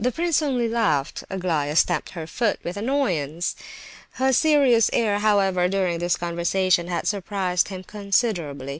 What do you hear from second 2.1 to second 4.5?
her foot with annoyance. Her